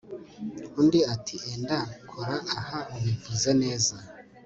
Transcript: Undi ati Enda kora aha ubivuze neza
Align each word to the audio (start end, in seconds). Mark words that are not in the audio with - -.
Undi 0.79 0.99
ati 1.13 1.35
Enda 1.53 1.79
kora 2.09 2.35
aha 2.57 2.79
ubivuze 2.95 3.49
neza 3.61 3.95